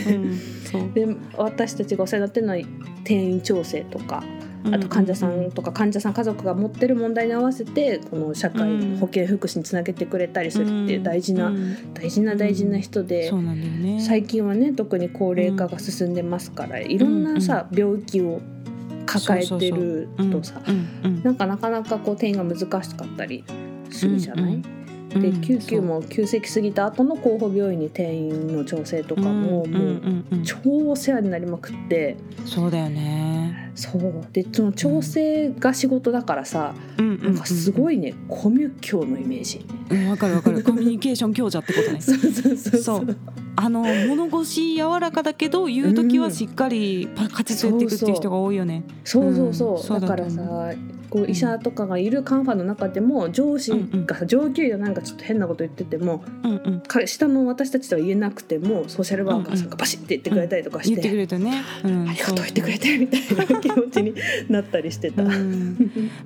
[0.74, 0.94] うん。
[0.94, 2.60] で私たちがお世話になってるのは
[3.00, 4.24] 転院調整とか
[4.66, 8.98] あと患者さんとか患者さん家族が持ってる問題に合わせてこの社会うん。
[8.98, 13.32] 保健福祉につなげてくれたりするっていう大事なうん大事な大事な人で。
[14.00, 18.42] 最近はね特に高齢化が進んでますからいろんなさ病気を
[19.06, 20.62] 抱えてるとさ
[21.24, 23.44] なんかなかなかこう転院が難しかったり
[23.90, 24.77] するじゃない、うん
[25.10, 30.58] でうん救急も急性期過ぎた後の候補病院に転院の調整とかもうんもううんうんうん超
[30.90, 32.16] お世話になりまくって
[32.46, 33.72] そうだよね。
[33.76, 37.96] そうでその調整が仕事だからさうんうんなんかすごい。
[37.96, 39.66] いねコミュ教のイメージ。
[39.90, 40.64] うんわかるわかる。
[40.64, 42.00] コミュニケーション強者ってことね。
[42.02, 43.18] そうそうそうそそうう。
[43.56, 48.84] あの物腰柔らかだけど言う時はしっかりパカチッとやっていくっていう人が多いよね。
[49.04, 50.72] そうそうそう、うんそうだからさ
[51.10, 53.72] こう医者とかがいるカンファの中でも上司
[54.06, 56.82] が上級医がなんかちょっと変なこと言ってても、うんうん。
[56.82, 64.14] か下の私たちとは言えなくてもソーシャルワーカーさんがバシッて言ってくれたりとかして、言ってくれたね、うん ありがとう言ってくれてみたいな気持ちに
[64.50, 65.12] なったりして。
[65.12, 65.24] た。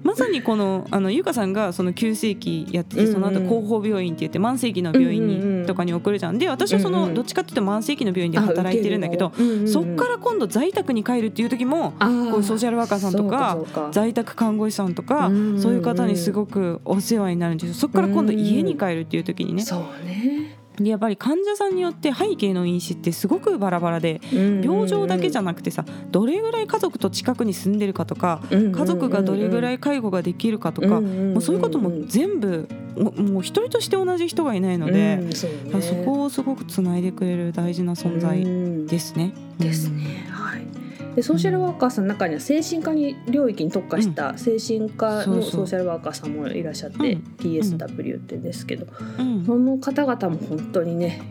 [0.03, 6.37] まさにこのあのゆかさんがその急性期やっててその後後方病院って言って慢性期の病院うんうんうんにとかに送るじゃん。
[6.39, 9.31] で私はそのどっちかっていうと慢性期の病院で働いてるんだけど、
[9.65, 11.93] そっから今度在宅に帰るっていう時も
[12.31, 13.59] こうソーシャルワーカーさんとか。
[13.91, 15.61] 在宅看護師さんとかうん。
[15.61, 17.73] そういう方にすごくお世話になるんですよ。
[17.75, 19.63] そこから今度家に帰るっていう時にね。
[19.63, 20.57] そうね。
[20.77, 35.47] でやっぱり患者さんによって背景の因子ってすごくバラバラで病状だけじゃなくてさどれぐらい家族と近くに住んでるかとか家族がどれぐらいい介護ができるかとかもうそういうことも全部ももう一人として同じ人がいないので、そ
[35.81, 38.43] そこをすごくつないでくれる大事な存在
[38.85, 39.33] ですね。
[39.57, 40.27] ですね。
[40.29, 40.80] はい。
[41.15, 48.87] でソーシャルワーカーさんの中には精神科に領域に特化した精神科のソーシャルワーカーさんもいらっしゃって、うん PSW ってですけど、
[49.19, 51.21] うんその方々も本当にね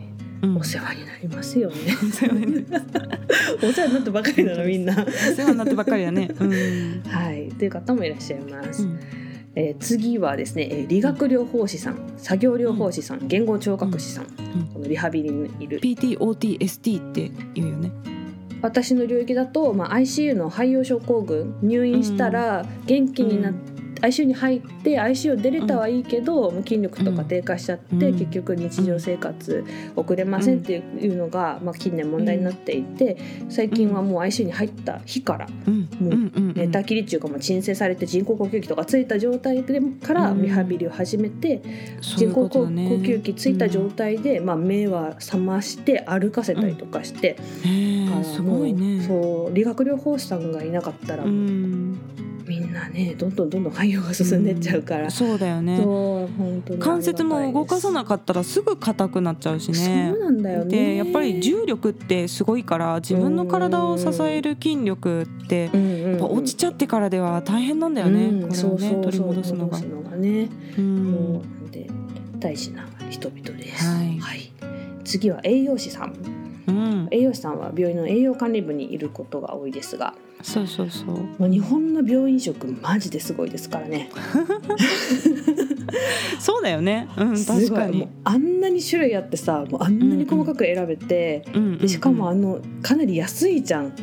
[0.41, 1.75] うんお世話になりますよね。
[2.01, 2.05] お
[3.71, 4.93] 世話になってばかりなのみんな。
[4.93, 6.29] お世話になってばっかりだね。
[6.39, 8.83] うんはい、という方もいらっしゃいます。
[8.83, 8.99] うん
[9.55, 14.27] えー次はですね、えー理学療法士さん、作業療法士さん、言語聴覚士さん、ん
[14.73, 15.79] このリハビリにいる。
[15.79, 17.91] PTOTST って言うよね。
[18.61, 23.70] 私の領域だと、まあ、ICU の肺葉症候群入院したら元気になっうん
[24.01, 28.17] ICU に入って ICU 出れたはいいけど、もう筋力とか低下しちゃって、うん。
[28.17, 33.17] 結局日常生活送れませんっていうのが、まあ、近年問題になっていて
[33.49, 35.89] 最近はもう ICU に入った日からうん。
[35.99, 40.41] もう寝たきりっていうかもう鎮静されて人工呼吸器とかついた状態でからうん。
[40.41, 41.61] リハビリを始めて、
[42.01, 47.37] 人工呼吸器ついた状態で、まあ、目は覚まして歩かせたりとかして、
[48.23, 49.03] すごいね。
[49.07, 51.99] そう理学療法士さんがいなかったら、うん
[52.51, 55.77] みんなねどんどんどんどん肺葉が進んでっちゃうから、そうだよね。
[55.77, 60.11] そう本当に関節も動かさなかったらすぐ硬くなっちゃうしね。
[60.13, 60.19] そう。
[60.19, 60.69] なんだよね。
[60.69, 69.79] でやっぱり重力ってすごいから自分の体を支える筋力ってやっぱ落ちちゃってからでは大変なんだよね、うんこれをね取り戻すのが。
[69.79, 71.33] ね、うん。
[71.33, 71.89] なんで
[72.37, 73.85] 大事な人々です。
[73.85, 74.03] は
[74.35, 74.51] い。
[75.05, 76.40] 次は栄養士さん。
[76.67, 81.07] うん、栄養士さんは病院の栄養管理部にいることが多いですが、そうそうそう。
[81.07, 84.09] もう日本の病院食マジですごいですからね。
[86.39, 87.07] そうだよね。
[87.17, 88.07] うん確かに。
[88.23, 93.85] あんなに種類あってさ、もうあんなに細かく選べて、うんうんうんでしかもあのかなり安いじゃん。
[93.85, 93.93] うん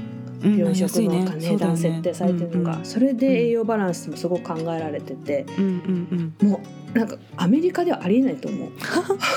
[0.41, 5.45] 病食の値段設定されてるのが、それで栄養バランスもすごく考えられてて、
[6.41, 8.69] もうなんかアメリカではありえないと思う。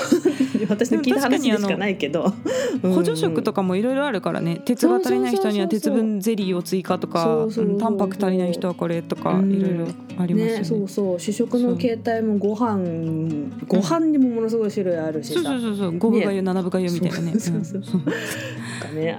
[0.68, 2.32] 私の聞いた話でしかないけど。
[2.82, 4.60] うん、補助食とかもいろいろあるからね。
[4.64, 7.46] 鉄が足りない人には鉄分ゼリーを追加とか
[7.78, 9.52] タンパク足りない人はこれとかうん。
[9.52, 9.86] いろいろ
[10.18, 10.58] ありますよね。
[10.58, 11.20] ねそうそう。
[11.20, 12.82] 主食の形態もご飯
[13.68, 15.98] ご飯にもものすごい種類あるしさ、そうそうそうそう。
[15.98, 17.32] 五分がゆ七分がゆみたいなね。
[17.38, 18.04] そうそうそうう。
[18.04, 18.12] ん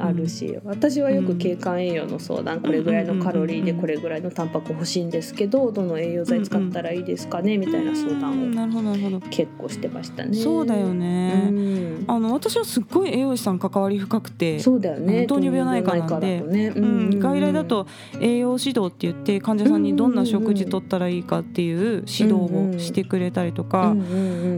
[0.02, 0.58] あるし。
[0.64, 9.20] 私はよく経管栄養の相談これぐらいのカロリーでこれぐらいのタンパク欲しいんですけどどの栄養剤使ったらいいですかねみたいな相うん談をなるほどなるほど。
[9.30, 10.36] 結構してましたね。
[10.36, 12.06] そうだようねん。
[12.08, 15.26] あの私はすっごい栄養士さん関わり深くてそうだよね。
[15.28, 16.42] 糖尿病内科なんで。
[16.42, 16.68] ね。
[16.76, 17.88] うん、外来だと
[18.20, 23.96] 栄養指導って言って患者さんにどんな食事とったらいいかっていう指導をしてくれたりとか、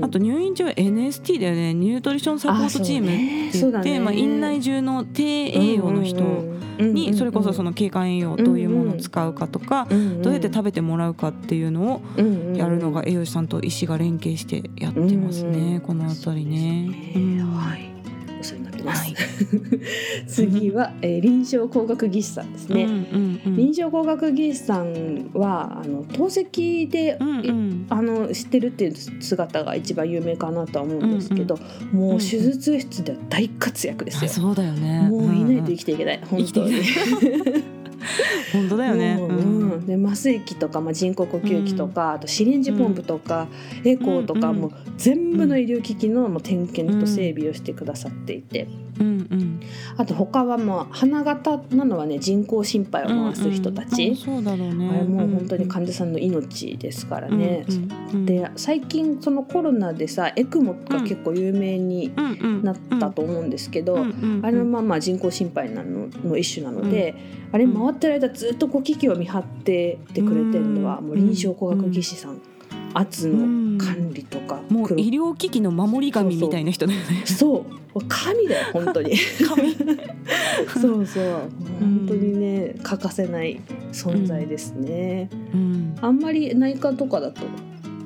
[0.01, 1.73] あと入院中は NST だよね。
[1.73, 6.21] ニュートリションサポートチームって言って、まあ、院内中の低栄養の人
[6.79, 9.87] にそれこそその経管栄養どういうものを使うかとか、
[10.21, 12.01] どうやって食べてもらうかっていうのを
[12.55, 17.13] やるのが栄養士さんと医師が連携してやってますね、この辺りね。
[17.15, 17.39] うん。
[17.55, 17.89] はい。
[18.39, 19.15] お世話になってます、はい。
[20.27, 23.55] 次は、えー臨床工学技師さんですね、うんうんうん。
[23.55, 27.85] 臨床工学技師さんはあの透析で、うんうん。
[27.89, 31.57] あの知ってるっていう姿が一番有名かなとは思うんですけど、
[31.91, 35.07] もう手術室では大活躍ですよ、あそうだよね。
[35.09, 36.75] もういないと生ききていけない、本生きて当に
[38.53, 39.15] 本当だよね。
[39.15, 39.71] もううん。
[39.71, 39.85] うん。
[39.85, 43.47] で麻酔器とか、まあ、人工呼吸器とか、あとシリンジポンプとか、
[43.83, 48.67] エコーとか、うんもう全部の医療機器のもう点検と整備をしてくださっていて、
[48.99, 49.54] うんうん
[49.97, 54.89] あと他はまあ花形なのはね人工心肺を回す人たち、うんうんそうだろうね。
[54.89, 57.65] あれもう本当に患者さんの命ですからね。
[57.67, 62.25] うんうんで最近そのコロナでさエクモが結構有名にうん。
[62.25, 64.05] うんなったと思うんですけど、うんう
[64.41, 67.13] んあれのまあまあ人工心肺なのの一種なので、
[67.51, 71.07] あれ回ってる間ずっとこう機器を見張っててくれてるのはうん。
[71.07, 72.41] もう臨床工学技師さん
[72.97, 77.25] 圧の管理とか、もう医療機器の守り神みたいな人だよね。
[77.25, 79.15] そう神だよ本当に。
[79.47, 79.75] 神。
[80.81, 81.23] そうそう。
[81.79, 83.59] 本当にね欠かせない
[83.91, 85.95] 存在ですね、うん。
[86.01, 87.41] あんまり内科とかだと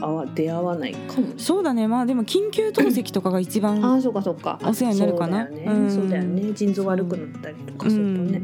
[0.02, 1.28] あわ出会わないかも。
[1.38, 1.88] そうだね。
[1.88, 4.60] まあでも緊急透析とかが一番ああそうかそうか。
[4.64, 5.48] お世話になるかな。
[5.48, 5.92] そうだよね,、うん。
[5.92, 6.54] そうだよね。
[6.54, 8.42] 腎臓悪くなったりとかするとね、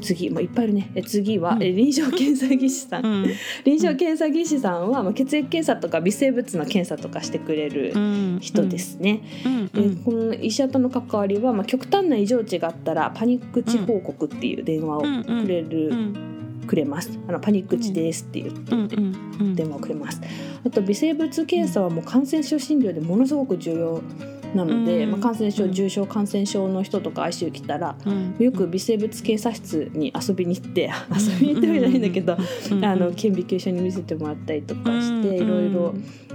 [0.00, 0.90] 次もういっぱいいるね。
[0.94, 1.62] え次は、うん。
[1.62, 3.24] え臨床検査技師さん、うん。
[3.64, 8.38] 臨床検査技師さんは、まあ、血液検査とか微生物の検査とかしてくれるうん。
[8.40, 9.66] 人ですね、うん。
[9.68, 16.28] でこの医者との関わりは、まあ、極端な異常値があったらパニック値報告っていう電話をくれる、うん。
[16.68, 17.10] くれます。
[17.26, 18.96] あのパニック値ですって言って、
[19.54, 20.20] 電話をくれます。
[20.64, 24.02] あと微生物検査はもう感染症診療でものすごく重要
[24.54, 28.36] なので、うんまあ、感染症うん重症感染症の人とか ICU 来たらうん。
[28.38, 32.36] よく微生物検査室に遊びに行って遊びに行ってはいないんだけど、
[32.70, 35.94] うんあの顕微鏡一緒に見せてもらったりとかして、うんいろいろ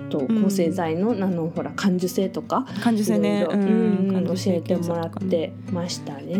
[0.09, 3.41] と抗生剤の,、あのほら感受性とか感受性ね。
[3.41, 4.25] いろいろうん。
[4.25, 6.37] 教えてもらってましたね。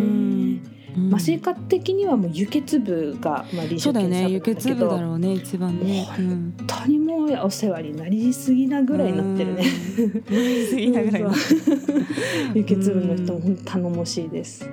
[0.95, 1.09] うん。
[1.09, 4.27] まあ、生活的にはもう輸血部が、まあ、臨そうだよね。
[4.27, 4.89] 輸床検査部だけど。
[4.89, 5.93] 血部だろうね一番ね。
[5.95, 9.65] もう本当にもうお世話になりすぎなぐらいになってるね。
[9.97, 10.35] うん。
[10.35, 11.59] なりすぎなぐらいの そう
[12.55, 14.69] 輸血部の人も頼もしいです。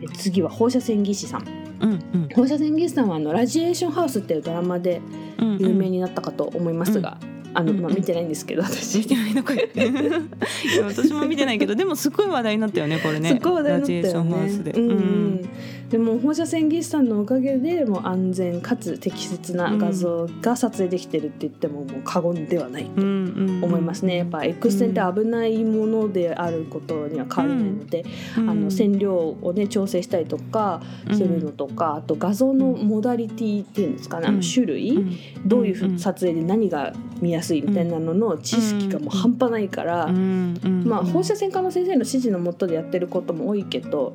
[0.00, 1.44] で次は放射線技師さん。
[1.80, 2.28] うんうん。
[2.34, 5.00] 放射線技師さんはあのラジエーションハウスっていうドラマで
[5.38, 5.58] うん。
[5.58, 7.18] 有名になったかと思いますが、
[7.54, 8.98] あのまあ、うん見てないんですけど私。
[8.98, 13.30] 見てないのかい いや私も見てないけどでもすごい話題になったよねこれね。
[13.30, 14.72] すっごい話題になったよラジエーションハウスで。
[14.72, 14.90] ねうん。
[14.90, 15.48] うん
[15.90, 24.16] でも放射線技師さんのおかげでもう安全かつ適切な画像が撮影できてるって言ってももう過言ではないと思いますね。
[24.16, 28.04] やっぱ X 線って危ないものであることには変わりないので、
[28.36, 30.80] あの線量をね調整したりとか
[31.12, 44.14] するのとか、あと画像のモダリティっていうんですかね、あの種類、どういう撮影で何が見やすいみたいなのの知識がもう半端ないから、まあ放射線科の先生の指示のもとでやってることも多いけど、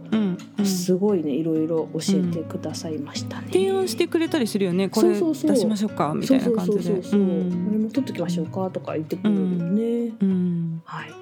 [0.64, 3.48] すごいねいろいろ教えてくださいましたね。
[3.48, 7.02] 提案してくれたりするよねこれ出しましょうかみたいな感じで。
[7.02, 10.14] これも撮っときましょうかとか言ってくれるよね。
[10.22, 11.19] うんはい。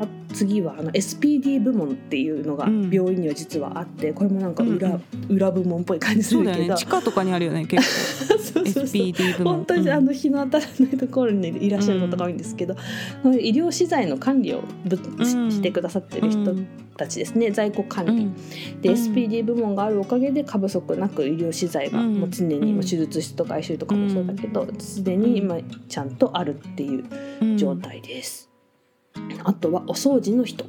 [0.00, 2.90] あ次はあの SPD 部門っていうのがうん。
[2.90, 5.02] 病院には実はあって、これもなんか裏、うん。
[5.28, 6.74] 裏部門っぽい感じするけど、ね。
[6.76, 7.82] 地下とかにあるよね結
[8.28, 8.38] 構。
[8.38, 8.84] そうそうそう。
[8.84, 9.54] SPD 部門。
[9.54, 12.76] 本当にあの日の当たらないところにいらっしゃることが多いんですけど、
[13.24, 16.54] 医療資材の管理をぶしてくださってる人
[16.96, 18.34] たちですね、在庫管理、うん。
[18.80, 18.94] でうん。
[18.94, 25.56] SPD 部門があるおかげで過不足なく医療資材がうんもう常に、うんもう手術室とか ICU とかもそうだけどすで、に今
[25.88, 28.47] ちゃんとあるっていう状態です。
[29.44, 30.64] あとはお掃除の人。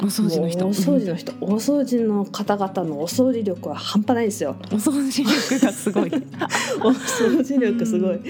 [0.00, 0.66] お掃除の人。
[0.66, 1.32] お掃除の人。
[1.40, 4.56] お掃除の方々のお掃除力は半端ないですよ。
[4.70, 6.10] お掃除力がすごい。
[6.82, 8.20] お掃除力すごい。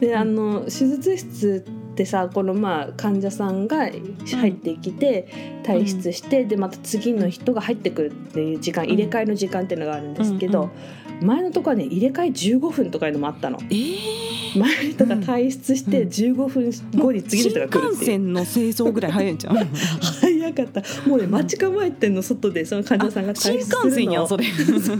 [0.00, 13.58] であの手術室ってさこのまあ患者さんが入ってきて退出して、でまた次の人が入ってくるっていう時間入れ替えの時間っていうのがあるんですけど、うん前のところはね入れ替え15分とかいうのもあったの。
[13.70, 14.28] えー。
[14.58, 16.08] 前の人が退出してうん。
[16.08, 18.04] 15分後に次の人が来るっていう。
[18.04, 20.82] 新幹線の清掃ぐらい早いんじゃん早かった。
[21.08, 24.44] もうね待ち構えてんの外でその患者さんが新退出するの幹線やんそれ。
[24.44, 24.94] そうそ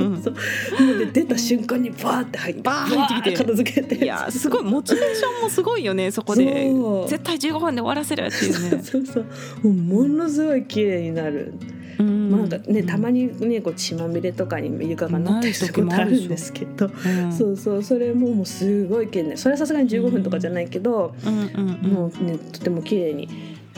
[0.00, 0.04] う
[0.86, 3.44] もうで出た瞬間にバーって入ってバー入ってきて。
[3.44, 4.04] 片付けて。
[4.04, 6.70] いやすごいモチベーションもすごいよねそこで。
[6.70, 7.08] そう。
[7.08, 8.82] 絶対15分で終わらせるっていうね。
[8.82, 9.24] そうそう
[9.62, 17.32] もうものすごい綺麗になる、うんまあ、なんかねたまにねこう血まみれとかに床がなったりすることあるんですけど、うん。
[17.32, 21.92] そうそうそれももうすごい綺麗それはさすがに15分とかじゃないけど、うんうんうん。
[21.92, 23.28] もうねとても綺麗に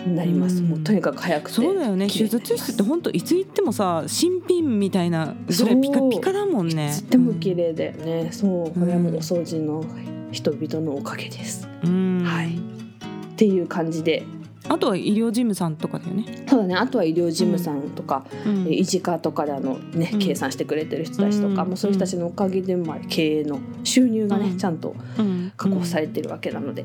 [0.06, 0.68] なります、うん。
[0.68, 1.54] もうとにかく早くて。
[1.54, 2.06] そうだよね。
[2.06, 6.92] 手術室って本当いつ行ってもさ新品みたいなぐらいピカピカだもんね。
[7.00, 9.84] とっても綺麗だよね、そうこれはもうお掃除の
[10.30, 12.22] 人々のおかげです、うん。
[12.24, 12.54] はい。
[12.56, 14.24] っていう感じで
[14.68, 16.44] あとは医療事務さんとかだよね。
[16.48, 16.74] そうだね。
[16.74, 18.66] あとは医療事務さんとか、うん。
[18.68, 20.18] え医事課とかであの、ねうん。
[20.18, 21.68] 計算してくれてる人たちとか、うん。
[21.68, 24.58] もうそういう人たちのおかげで、まあ、経営の収入がね、うん。
[24.58, 25.52] ちゃんとうん。
[25.56, 26.84] 確保されてるわけなので、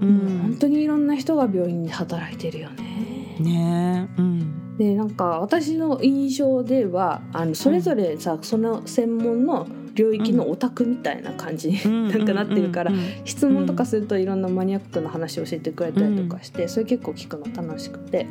[0.00, 0.40] うん。
[0.42, 3.36] 本当にいろんな人が病院で働いてるよね。
[3.40, 4.20] ねえ。
[4.20, 4.76] うん。
[4.76, 13.00] でなんか私の印象ではあのそれぞれさ、その専門の領域のオタクみたいな感じに、なんかなってるから、うん。
[13.24, 18.26] 質問とかするといろんなマニアックな話を教えてくれたりとかして、それ結構聞くの楽しくて、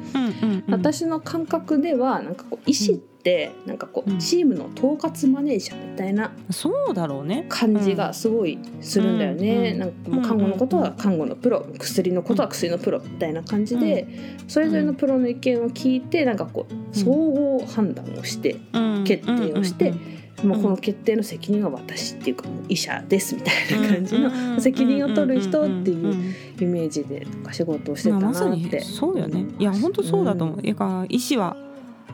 [0.69, 2.35] 私の感覚ではなん。
[2.35, 4.19] かこう医師ってなんかこううん。
[4.19, 7.45] チームの統括マネージャーみたいなそうだろうね。
[7.49, 9.79] 感じがすごいするんだよね、うん。
[9.79, 14.07] なんかもう看護のことは看護のプロ薬のことは薬のプロみたいな感じで、
[14.47, 18.57] それぞれのプロの意見を聞いてなんかこう総合判断をして
[19.05, 19.93] 決定をして
[20.43, 31.55] もうこの決定の責任は私っていうかもう医者ですみたいな感じの責任を取る人っていうイメージで仕事をしてたなって、まあ、まさにそうよねいや本当そうだと思う、うん、やか医師は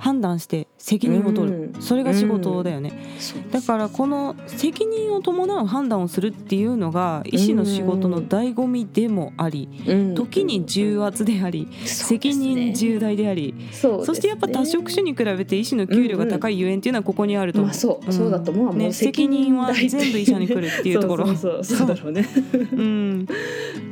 [0.01, 2.91] 判断して責任を取る、うん、それが仕事だよね、
[3.35, 21.27] うん、だからこの責任を伴う判断をするっていうのが医師の仕事の醍醐味でもあり、うん、時に重圧であり、責任重大でありそ、してやっぱ多職種に比べて医師の給料が高いゆえんっていうのはここにあると思う、まあ、そうそうだと思う、ね、責任は全部医者に来るっていう ところ。
[21.35, 22.27] そうそうだろうね、
[22.73, 23.27] うん、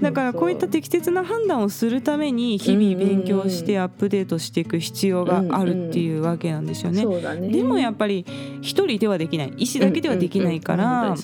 [0.01, 7.05] だからこういった適切な判断をするために日々勉強してアップデートしていく必要があるっていうわけなんですよね。
[7.49, 8.25] でもやっぱり
[8.61, 9.53] 一人ではできない。
[9.57, 11.15] 医師だけではできないから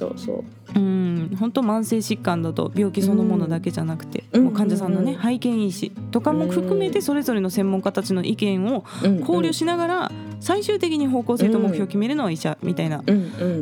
[1.39, 13.03] 本当慢性疾患だと病気そのものだけじゃなくて、もう患者さんのね拝見医師とかも含めてそれぞれの専門家たちの意見を考慮しながら最終的に方向性と目標を決めるのは医者みたいな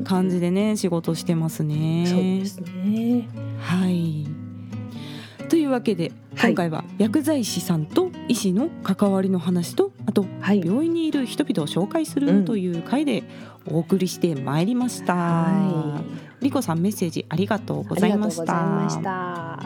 [0.04, 2.06] 感じでね仕事してますね。
[2.08, 3.28] そうですね。
[3.60, 4.43] はい
[5.54, 13.24] というわけで今回は薬剤師さんと医師の関わりの話とあと病院にいる人々を紹介するという回で
[13.68, 15.14] お送りしてまいりました。
[15.14, 16.04] は
[16.42, 19.62] い、リコさんメッセージありがとうございました。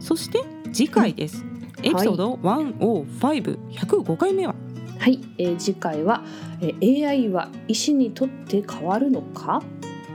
[0.00, 0.42] そして
[0.72, 1.44] 次回です。
[1.44, 4.54] うん、エピソード105、105回目は？
[4.98, 6.24] はい、えー、次回は、
[6.62, 9.62] えー、AI は医師にとって変わるのか？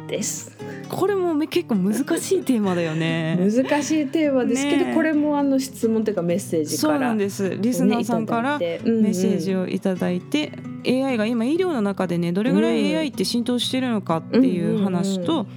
[0.08, 0.56] です。
[0.90, 3.38] これも結構難しいテーマだよね。
[3.40, 7.58] 難しいテーマですけど、ね、これもあの質問というかメッセージから、そうなんです。
[7.60, 10.54] リスナーさんからメッセージをいただいて、
[10.86, 15.48] うんうん、AI が今医療の中でねどれぐらい AI って浸透してるのかっていう話と、